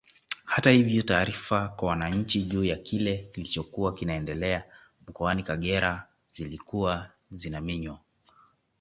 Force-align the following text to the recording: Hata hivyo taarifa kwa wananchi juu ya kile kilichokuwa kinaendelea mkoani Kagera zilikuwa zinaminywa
Hata 0.45 0.71
hivyo 0.71 1.01
taarifa 1.03 1.67
kwa 1.67 1.89
wananchi 1.89 2.43
juu 2.43 2.63
ya 2.63 2.75
kile 2.75 3.17
kilichokuwa 3.31 3.93
kinaendelea 3.93 4.63
mkoani 5.07 5.43
Kagera 5.43 6.07
zilikuwa 6.29 7.09
zinaminywa 7.31 7.99